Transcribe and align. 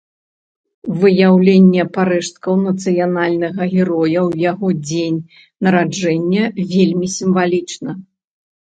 Выяўленне 1.03 1.83
парэшткаў 1.97 2.55
нацыянальнага 2.69 3.69
героя 3.75 4.19
ў 4.29 4.31
яго 4.51 4.67
дзень 4.87 5.19
нараджэння 5.69 6.43
вельмі 6.75 7.07
сімвалічна. 7.21 7.91